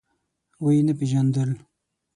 [0.63, 1.49] ويې نه پيژاندل.